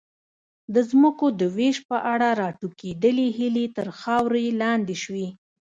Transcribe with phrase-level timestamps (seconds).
[0.73, 5.27] د ځمکو د وېش په اړه راټوکېدلې هیلې تر خاورې لاندې شوې.